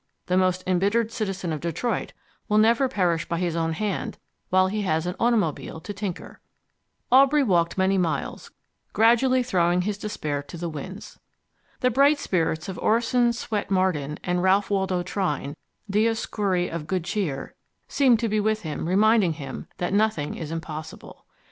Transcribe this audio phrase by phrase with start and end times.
[0.25, 2.11] The most embittered citizen of Detroit
[2.49, 4.17] will never perish by his own hand
[4.49, 6.39] while he has an automobile to tinker.
[7.11, 8.49] Aubrey walked many miles,
[8.93, 11.19] gradually throwing his despair to the winds.
[11.81, 15.55] The bright spirits of Orison Swett Marden and Ralph Waldo Trine,
[15.87, 17.53] Dioscuri of Good Cheer,
[17.87, 21.27] seemed to be with him reminding him that nothing is impossible.